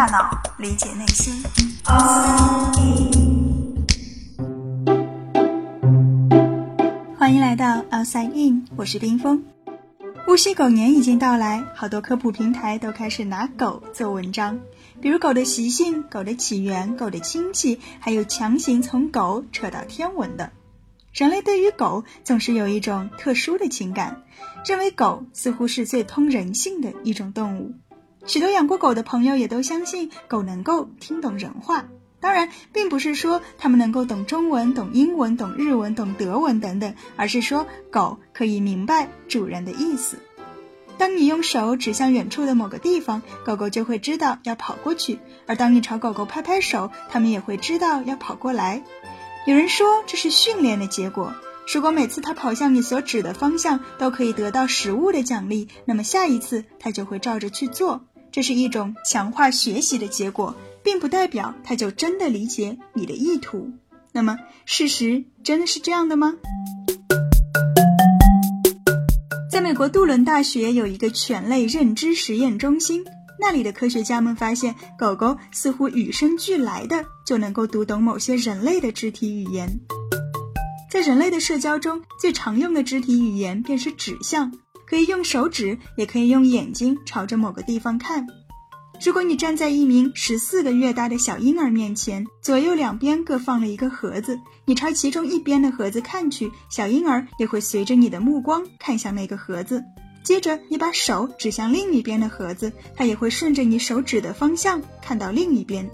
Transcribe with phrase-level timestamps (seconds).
[0.00, 1.42] 大脑，理解内心。
[7.18, 9.44] 欢迎来到 Outside In，我是冰峰。
[10.26, 14.60] 无锡狗年已经到来，好多科普平台都开始拿狗做文章，
[15.02, 20.50] 比如狗的习性、狗的起源、狗的亲戚，还有强行从狗扯到天文的。
[21.12, 24.22] 人类对于狗总是有一种特殊的情感，
[24.64, 27.74] 认为狗似乎是最通人性的一种动物。
[28.26, 31.86] 许多养过狗的朋友也都相信狗能够听懂人话。
[32.20, 40.18] 当然，并不是说它们能够懂中文、懂英文、懂日文、懂德文等等，而是说狗可以明白主人的意思。
[40.98, 48.84] 当你用手指向远处的某个地方，狗狗就会知道要跑过去；而当你朝狗狗拍拍手，它们也会知道要跑过来。
[49.46, 51.32] 有人说这是训练的结果。
[51.72, 58.04] 如果每次它跑向你所指的方向都可以得到食物的奖励，那么下一次它就会照着去做。
[58.32, 63.70] 这是一种强化学习的结果，并不代表它就真的理解你的意图。
[64.12, 66.34] 那么，事实真的是这样的吗？
[69.50, 73.04] 在美国杜伦大学有一个犬类认知实验中心。
[73.42, 79.80] 那里的科学家们发现，狗狗似乎与生俱来的就能够读懂某些人类的肢体语言。
[80.90, 84.52] 在人类的社交中，最常用的肢体语言便是指向，
[84.90, 88.26] 可以用手指，也可以用眼睛朝着某个地方看。
[89.00, 99.80] 如果你站在一名十四个月大的小婴儿面前，左右两边各放了一个盒子，你朝其中一边的盒子看去，小婴儿也会随着你的目光看向那个盒子。
[100.24, 105.88] 接着，你把手指向另一边的盒子，它也会顺着你手指的方向看到另一边。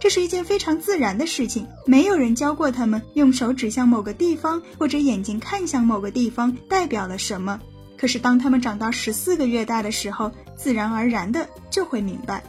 [0.00, 7.60] 这是一件非常自然的事情，没有人教过他们用手指向某个地方或者眼睛看向某个地方代表了什么。
[8.00, 12.42] 可是，当他们长到十四个月大的时候，自然而然的就会明白。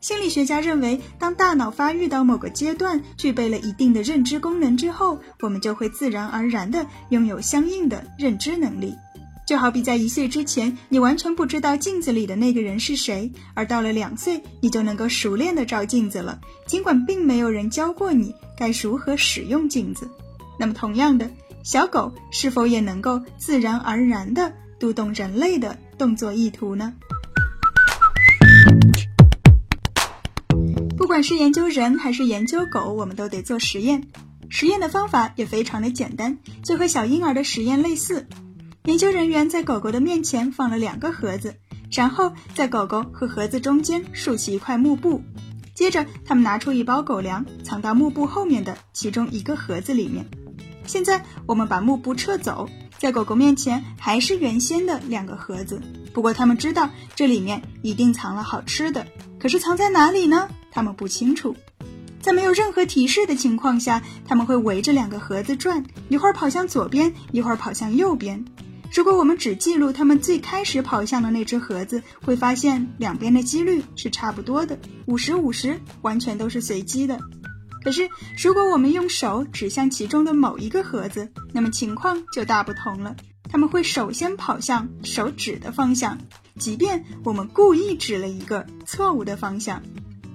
[0.00, 8.94] 心理学家认为，当大脑发育到某个阶段，具备了一定的认知功能之后，我们就会自然而然的拥有相应的认知能力。
[9.44, 16.38] 就好比在一岁之前，你完全不知道镜子里的那个人是谁，而到了两岁，你就能够熟练的照镜子了，
[16.68, 20.08] 尽管并没有人教过你该如何使用镜子。
[20.56, 21.28] 那么，同样的，
[21.64, 26.94] 小狗是否也能够自然而然的读懂人类的动作意图呢？
[30.96, 34.04] 不管是研究人还是研究狗，我们都得做实验。
[34.48, 38.26] 实验的方法也非常的简单，就和小婴儿的实验类似。
[38.84, 41.56] 研究人员在狗狗的面前放了两个盒子，
[41.92, 45.22] 然后在狗狗和盒子中间竖起一块幕布，
[45.74, 50.24] 接着他们拿出一包狗粮，藏到幕布后面的其中一个盒子里面。
[50.86, 55.80] 现在我们把幕布撤走，在狗狗面前还是原先的两个盒子，
[56.12, 59.06] 不过他们知道这里面一定藏了好吃的，
[59.38, 60.48] 可是藏在哪里呢？
[60.70, 61.54] 他们不清楚。
[62.20, 68.44] 在没有任何提示的情况下，他们会围着两个盒子转，一会儿跑向左边，一会儿跑向右边。
[68.92, 74.76] 如果我们只记录他们最开始跑向的那只盒子，会发现两边的几率是差不多的，
[75.06, 77.18] 五十五十，完全都是随机的。
[77.82, 78.08] 可是，
[78.42, 83.14] 如果我们用手指向其中的某一个盒子，那么情况就大不同了。
[83.50, 86.18] 他们会首先跑向手指的方向，
[86.58, 89.82] 即便我们故意指了一个错误的方向。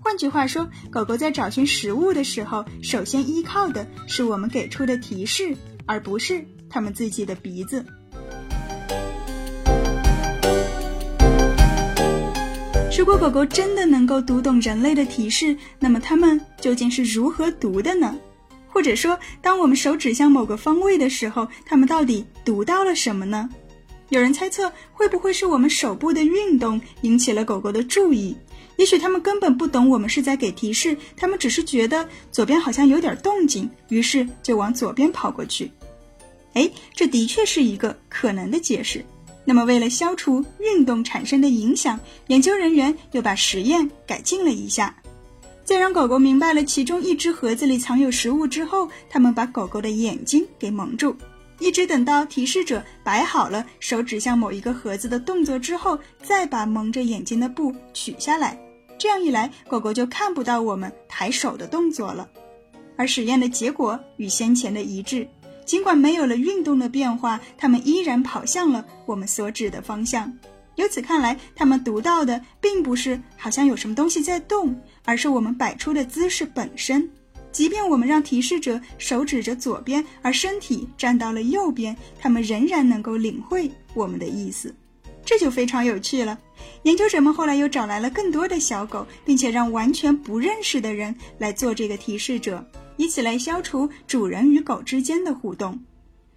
[0.00, 5.56] 换句话说，狗狗在找寻食物的时候，首先依靠的是我们给出的提示，
[5.86, 7.84] 而不是它们自己的鼻子。
[12.96, 18.16] 如果狗狗真的能够读懂人类的提示，那么它们究竟是如何读的呢？
[18.68, 23.50] 或者说，当我们手指向某个方位的时候，它们到底读到了什么呢？
[24.10, 28.36] 有人猜测，会不会是我们手部的运动引起了狗狗的注意？
[28.76, 35.68] 也许它们根本不懂我们是在给提示，它们只是觉得左边好像有点动静，于是就往左边跑过去。
[36.52, 39.04] 哎，这的确是一个可能的解释。
[39.44, 44.94] 那么，为了消除运动产生的影响，研究人员又把实验改进了一下。
[45.64, 51.16] 在让狗狗明白了其中一只盒子里藏有食物之后，他们把狗狗的眼睛给蒙住，
[51.58, 58.58] 一直等到提示者摆好了手指向某一个盒子的动作之后，再把蒙着眼睛的布取下来。
[58.98, 62.28] 这样一来，狗狗就看不到我们抬手的动作了。
[62.96, 65.26] 而实验的结果与先前的一致。
[65.64, 70.32] 尽管没有了运动的变化，它们依然跑向了我们所指的方向。
[70.76, 74.74] 由此看来，它们读到的并不是好像有什么东西在动，
[75.04, 77.08] 而是我们摆出的姿势本身。
[77.52, 84.74] 即便我们让提示者手指着左边，而身体站到了右边，他们仍然能够领会我们的意思。
[85.24, 86.36] 这就非常有趣了。
[86.82, 92.66] 研究者们后来又找来了更多的小狗，并且让完全不认识的人来做这个提示者，
[92.96, 95.84] 以此来消除主人与狗之间的互动。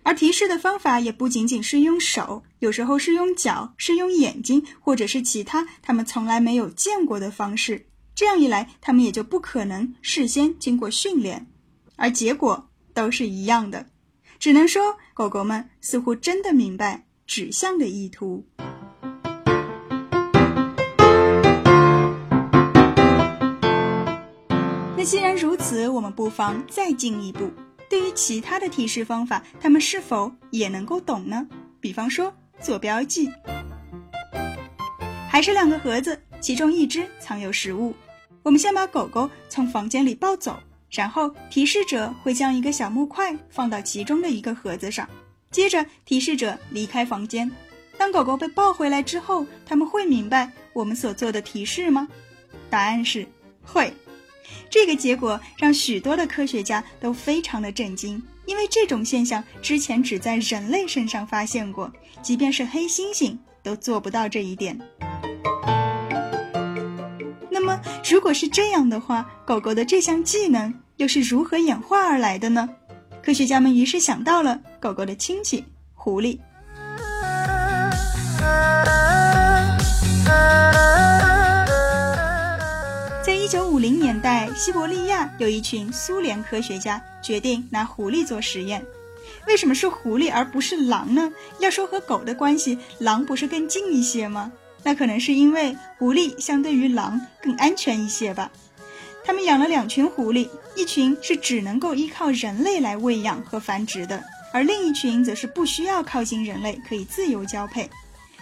[0.03, 7.87] 而提示的方法也不仅仅是用手，有时候是用脚，是用眼睛，或者是其他他们从来没有见过的方式。
[8.15, 11.47] 这样一来，他们也就不可能事先经过训练，
[11.97, 13.87] 而结果都是一样的。
[14.39, 18.47] 只能说，狗狗们似乎真的明白指向的意图。
[25.07, 27.49] 既然如此，我们不妨再进一步，
[27.89, 31.47] 对于其他的提示方法，他们是否也能够懂呢？
[31.79, 33.29] 比方说做标记，
[35.29, 37.95] 还是两个盒子，其中一只藏有食物。
[38.43, 40.59] 我们先把狗狗从房间里抱走，
[40.91, 45.07] 然后提示者会将一个小木块放到其中的一个盒子上，
[45.51, 47.49] 接着提示者离开房间。
[47.97, 52.09] 当狗狗被抱回来之后，他们会明白我们所做的提示吗？
[52.69, 53.25] 答案是
[53.63, 53.93] 会。
[54.69, 61.91] 这个结果让许多的科学家都非常的震惊，因为这种现象之前只在人类身上发现过，
[62.21, 64.79] 即便是黑猩猩都做不到这一点。
[67.49, 72.69] 那么，如果是这样的话，狗狗的这项技能又是如何演化而来的呢？
[73.23, 76.39] 科学家们于是想到了狗狗的亲戚——狐狸。
[83.27, 88.81] 在一九五零年代，西伯利亚有一群苏联科学家决定拿狐狸做实验。
[89.45, 91.29] 为什么是狐狸而不是狼呢？
[91.59, 94.49] 要说和狗的关系，狼不是更近一些吗？
[94.81, 98.49] 那可能是因为狐狸相对于狼更安全一些吧。
[99.25, 100.47] 他们养了两群狐狸，
[100.77, 107.89] 一群是只能够依靠人类来喂养和繁殖的，而另一群则是不需要靠近人类，可以自由交配。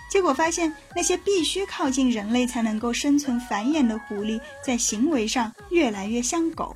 [0.09, 6.75] 结果发现，那些必须靠近人类才能够生存繁衍的狐狸，在行为上越来越像狗。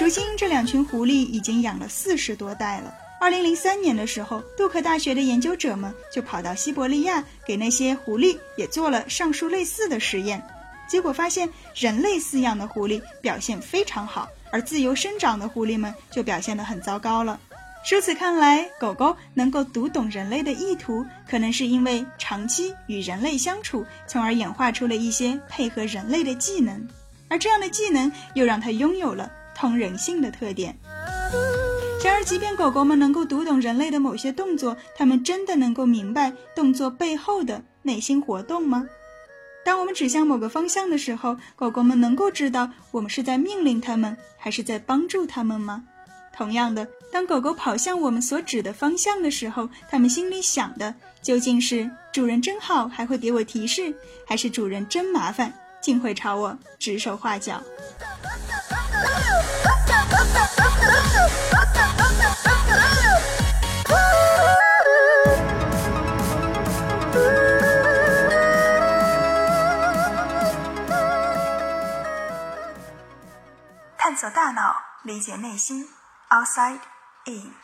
[0.00, 2.92] 如今，这两群狐狸已经养了四十多代了。
[3.20, 10.42] 二零零三年的时候，杜克大学的研究者们就跑到西伯利亚，给那些狐狸也做了上述类似的实验。
[10.88, 17.38] 结果发现，人类饲养的狐狸表现非常好，而自由生长的狐狸们就表现得很糟糕了。
[17.90, 26.88] 如此看来，狗狗能够读懂人类的意图，可能是因为长期与人类相处，从而演化出了一些配合人类的技能，
[27.28, 30.78] 而这样的技能又让它拥有了通人性的特点。
[32.04, 38.86] 然而，即便狗狗们能够读懂人类的某些动作，它们真的能够明白动作背后的内心活动吗？
[39.64, 45.84] 当我们指向某个方向的时候，狗狗们能够知道我们是在命令它们，还是在帮助它们吗？
[46.32, 53.94] 同样的，当狗狗跑向我们所指的方向的时候，它们心里想的究竟是“主人真好，还会给我提示”，
[54.26, 57.62] 还是“主人真麻烦，竟会朝我指手画脚”？
[73.98, 74.74] 探索大脑，
[75.04, 75.88] 理解内心
[76.32, 76.80] ，outside
[77.26, 77.61] in。